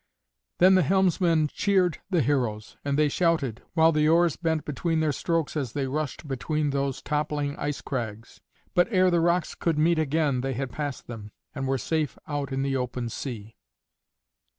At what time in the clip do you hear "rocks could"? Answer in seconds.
9.21-9.77